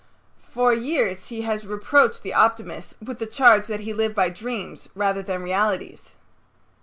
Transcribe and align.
For 0.49 0.73
years 0.73 1.27
he 1.27 1.43
has 1.43 1.67
reproached 1.67 2.23
the 2.23 2.33
optimist 2.33 2.95
with 3.05 3.19
the 3.19 3.27
charge 3.27 3.67
that 3.67 3.81
he 3.81 3.93
lived 3.93 4.15
by 4.15 4.31
dreams 4.31 4.87
rather 4.95 5.21
than 5.21 5.43
realities. 5.43 6.15